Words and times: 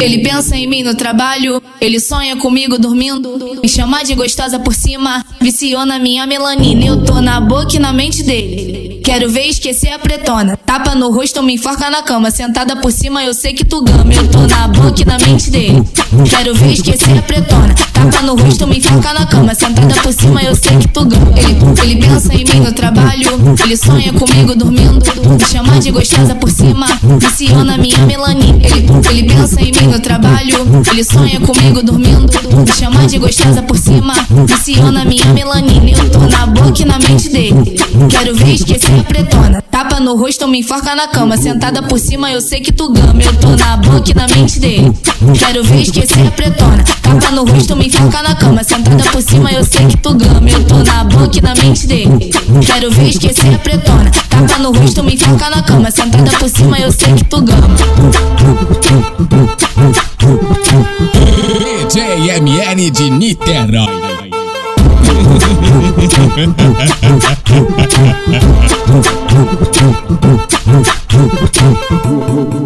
Ele 0.00 0.18
pensa 0.18 0.56
em 0.56 0.66
mim 0.66 0.82
no 0.82 0.94
trabalho, 0.94 1.62
ele 1.80 1.98
sonha 2.00 2.36
comigo 2.36 2.78
dormindo. 2.78 3.58
Me 3.62 3.68
chama 3.68 4.02
de 4.02 4.14
gostosa 4.14 4.58
por 4.58 4.74
cima, 4.74 5.24
viciou 5.40 5.86
na 5.86 5.98
minha 5.98 6.26
melanina. 6.26 6.84
Eu 6.84 7.04
tô 7.04 7.20
na 7.20 7.40
boca 7.40 7.76
e 7.76 7.78
na 7.78 7.92
mente 7.92 8.22
dele. 8.22 9.00
Quero 9.04 9.30
ver 9.30 9.48
esquecer 9.48 9.92
a 9.92 9.98
pretona. 9.98 10.56
Tapa 10.56 10.94
no 10.94 11.10
rosto, 11.10 11.42
me 11.42 11.54
enforca 11.54 11.90
na 11.90 12.02
cama. 12.02 12.30
Sentada 12.30 12.76
por 12.76 12.92
cima, 12.92 13.24
eu 13.24 13.32
sei 13.34 13.52
que 13.52 13.64
tu 13.64 13.82
gama. 13.82 14.12
Eu 14.12 14.28
tô 14.28 14.46
na 14.46 14.68
boca 14.68 15.02
e 15.02 15.04
na 15.04 15.18
mente 15.18 15.50
dele. 15.50 15.82
Quero 16.28 16.54
ver 16.54 16.72
esquecer 16.72 17.18
a 17.18 17.22
pretona. 17.22 17.74
Tapa 17.74 18.22
no 18.22 18.36
rosto, 18.36 18.66
me 18.66 18.78
enforca 18.78 19.12
na 19.14 19.26
cama. 19.26 19.54
Sentada 19.54 19.94
por 20.02 20.12
cima, 20.12 20.42
eu 20.42 20.54
sei 20.54 20.76
que 20.76 20.88
tu 20.88 21.04
gama. 21.04 21.32
Ele, 21.38 21.56
ele 21.82 22.06
pensa 22.06 22.34
em 22.34 22.44
mim 22.44 22.60
no 22.60 22.72
trabalho, 22.72 23.56
ele 23.64 23.76
sonha 23.76 24.12
comigo 24.12 24.54
dormindo. 24.54 25.00
Me 25.28 25.44
chama 25.46 25.78
de 25.80 25.90
gostosa 25.90 26.34
por 26.34 26.50
cima, 26.50 26.86
viciou 27.18 27.64
na 27.64 27.76
minha 27.76 27.98
melanina. 28.06 28.59
Ele, 29.10 29.24
pensa 29.24 29.60
em 29.60 29.72
mim 29.72 29.99
trabalho, 30.30 30.82
ele 30.90 31.04
sonha 31.04 31.40
comigo 31.40 31.82
dormindo. 31.82 32.30
Me 32.56 32.72
chama 32.72 33.06
de 33.06 33.18
gostosa 33.18 33.62
por 33.62 33.76
cima, 33.76 34.14
viciou 34.46 34.92
na 34.92 35.04
minha 35.04 35.24
melanina. 35.26 35.90
Eu 35.90 36.10
tô 36.10 36.18
na 36.20 36.46
boca 36.46 36.82
e 36.82 36.84
na 36.84 36.98
mente 36.98 37.28
dele. 37.28 37.76
Quero 38.08 38.34
ver 38.34 38.54
esquecer 38.54 39.00
a 39.00 39.02
pretona. 39.02 39.62
Tapa 39.62 39.98
no 40.00 40.16
rosto, 40.16 40.46
me 40.46 40.60
enforca 40.60 40.94
na 40.94 41.08
cama. 41.08 41.36
Sentada 41.36 41.82
por 41.82 41.98
cima, 41.98 42.30
eu 42.30 42.40
sei 42.40 42.60
que 42.60 42.72
tu 42.72 42.92
gama. 42.92 43.22
Eu 43.22 43.34
tô 43.34 43.48
na 43.56 43.76
boca 43.76 44.10
e 44.10 44.14
na 44.14 44.26
mente 44.28 44.60
dele. 44.60 44.92
Quero 45.38 45.64
ver 45.64 45.82
esquecer 45.82 46.26
a 46.26 46.30
pretona. 46.30 46.84
Tapa 47.02 47.30
no 47.32 47.44
rosto, 47.44 47.76
me 47.76 47.86
enforca 47.86 48.22
na 48.22 48.34
cama. 48.34 48.62
Sentada 48.62 49.02
por 49.10 49.22
cima, 49.22 49.50
eu 49.52 49.64
sei 49.64 49.86
que 49.86 49.96
tu 49.96 50.14
gama. 50.14 50.48
Eu 50.48 50.64
tô 50.64 50.76
na 50.84 51.04
boca 51.04 51.38
e 51.38 51.40
na 51.40 51.54
mente 51.54 51.86
dele. 51.86 52.30
Quero 52.64 52.90
ver 52.90 53.08
esquecer 53.08 53.54
a 53.54 53.58
pretona. 53.58 54.10
Tapa 54.28 54.58
no 54.58 54.72
rosto, 54.72 55.02
me 55.02 55.14
enforca 55.14 55.50
na 55.50 55.62
cama. 55.62 55.90
Sentada 55.90 56.30
por 56.30 56.48
cima, 56.48 56.78
eu 56.78 56.92
sei 56.92 57.14
que 57.14 57.24
tu 57.24 57.40
gama. 57.42 57.76
DJ 62.20 62.38
MN 62.38 62.90
de 62.90 63.10
Niterói. 63.10 64.30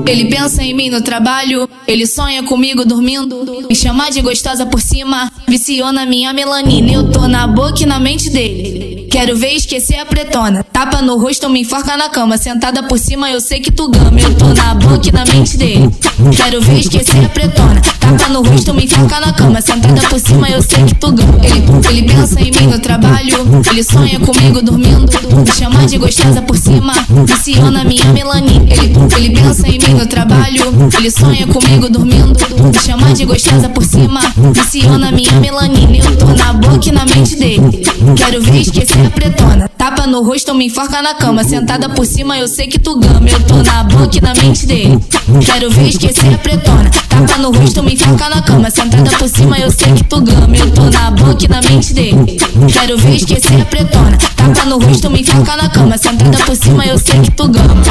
Ele 0.06 0.25
pensa 0.25 0.61
em 0.64 0.75
mim 0.75 0.91
no 0.91 1.01
trabalho, 1.03 1.69
ele 1.87 2.05
sonha 2.05 2.42
comigo 2.42 2.84
dormindo. 2.84 3.64
Me 3.69 3.77
chamar 3.77 4.11
de 4.11 4.20
gostosa 4.23 4.67
por 4.67 4.81
cima, 4.81 5.31
viciou 5.47 5.92
na 5.92 6.05
minha 6.05 6.33
melanina. 6.33 6.92
Eu 6.92 7.12
tô 7.12 7.29
na 7.29 7.47
boca 7.47 7.81
e 7.81 7.86
na 7.86 8.01
mente 8.01 8.31
dele. 8.31 8.94
Quero 9.15 9.37
ver 9.37 9.55
esquecer 9.55 10.01
a 10.01 10.05
pretona. 10.05 10.65
Tapa 10.65 11.01
no 11.01 11.17
rosto, 11.17 11.48
me 11.48 11.61
enforca 11.61 11.97
na 11.97 12.09
cama. 12.09 12.37
Sentada 12.37 12.83
por 12.83 12.98
cima, 12.98 13.31
eu 13.31 13.41
sei 13.41 13.61
que 13.61 13.70
tu 13.70 13.89
gama. 13.89 14.20
Eu 14.20 14.34
tô 14.34 14.47
na 14.47 14.75
boca 14.75 15.09
e 15.09 15.12
na 15.12 15.25
mente 15.25 15.57
dele. 15.57 15.89
Quero 16.37 16.61
ver 16.61 16.81
esquecer 16.81 17.25
a 17.25 17.29
pretona. 17.29 17.81
Tapa 17.81 18.29
no 18.31 18.42
rosto, 18.42 18.75
me 18.75 18.87
enforca 18.87 19.20
na 19.20 19.33
cama. 19.33 19.61
Sentada 19.62 20.01
por 20.09 20.19
cima, 20.19 20.51
eu 20.51 20.61
sei 20.61 20.83
que 20.83 20.97
tu 20.97 21.12
gama. 21.12 21.39
Ele, 21.45 21.62
ele 21.91 22.12
pensa 22.12 22.41
em 22.41 22.51
mim 22.51 22.67
no 22.67 22.79
trabalho, 22.81 23.62
ele 23.70 23.85
sonha 23.85 24.19
comigo 24.19 24.61
dormindo. 24.61 25.07
Me 25.33 25.53
chamar 25.53 25.87
de 25.87 25.97
gostosa 25.97 26.42
por 26.42 26.57
cima, 26.57 26.92
viciou 27.25 27.70
na 27.70 27.85
minha 27.85 28.07
melanina. 28.07 28.65
Ele, 28.69 28.92
ele 29.17 29.31
pensa 29.31 29.69
em 29.69 29.79
mim 29.79 29.95
no 29.95 30.07
trabalho, 30.07 30.91
ele 30.98 31.11
sonha 31.12 31.47
comigo 31.47 31.89
dormindo. 31.89 32.35
Me 32.65 32.79
chamar 32.81 33.12
de 33.12 33.27
gostosa 33.27 33.69
por 33.69 33.84
cima, 33.84 34.20
viciou 34.53 34.98
na 34.98 35.12
minha 35.12 35.33
melanina. 35.33 35.98
Eu 35.98 36.17
tô 36.17 36.27
na 36.27 36.53
boca 36.55 36.89
e 36.89 36.93
na 36.93 37.05
mente 37.05 37.37
dele. 37.37 37.84
Quero 38.17 38.41
ver 38.41 38.62
esquecer 38.62 39.07
a 39.07 39.11
pretona. 39.11 39.69
Tapa 39.69 40.07
no 40.07 40.23
rosto, 40.23 40.55
me 40.55 40.67
enforca 40.67 41.03
na 41.03 41.15
cama. 41.15 41.45
Sentada 41.45 41.91
por 41.91 42.07
cima, 42.07 42.39
eu 42.39 42.48
sei 42.48 42.67
que 42.67 42.79
tu 42.79 42.98
gama. 42.98 43.29
Eu 43.29 43.41
tô 43.41 43.62
na 43.62 43.85
boca 43.85 44.17
e 44.17 44.20
na 44.23 44.33
mente 44.35 44.67
dele. 44.67 44.98
Quero 45.45 45.70
ver 45.70 45.89
esquecer 45.89 46.33
a 46.33 46.39
pretona. 46.39 46.91
Tapa 46.91 47.39
no 47.39 47.53
rosto, 47.53 47.83
me 47.83 47.92
enforca 47.92 48.31
na 48.31 48.41
cama. 48.41 48.70
Sentada 48.70 49.11
por 49.19 49.29
cima, 49.29 49.59
eu 49.59 49.70
sei 49.70 49.92
que 49.92 50.05
tu 50.05 50.23
gama. 50.23 50.57
Eu 50.57 50.70
tô 50.70 50.85
na 50.91 51.11
boca 51.11 51.45
e 51.45 51.48
na 51.48 51.61
mente 51.61 51.92
dele. 51.92 52.39
Quero 52.73 52.97
ver 52.97 53.17
esquecer 53.17 53.61
a 53.61 53.65
pretona. 53.67 54.17
Tapa 54.17 54.64
no 54.64 54.79
rosto, 54.79 55.11
me 55.11 55.20
enforca 55.20 55.57
na 55.57 55.69
cama. 55.69 55.98
Sentada 55.98 56.39
por 56.39 56.57
cima, 56.57 56.86
eu 56.86 56.98
sei 56.98 57.20
que 57.20 57.31
tu 57.31 57.46
gama. 57.48 57.83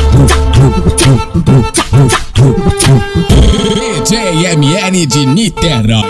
DJ 4.44 4.58
MN 4.58 5.08
de 5.08 5.26
Niterói. 5.26 6.04